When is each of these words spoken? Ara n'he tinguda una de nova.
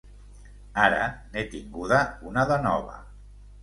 Ara 0.85 1.03
n'he 1.35 1.45
tinguda 1.53 2.03
una 2.33 2.51
de 2.55 2.63
nova. 2.69 3.03